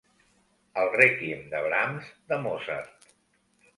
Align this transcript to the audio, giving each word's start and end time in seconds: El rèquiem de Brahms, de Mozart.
El 0.83 0.89
rèquiem 0.95 1.45
de 1.53 1.61
Brahms, 1.67 2.09
de 2.33 2.43
Mozart. 2.47 3.09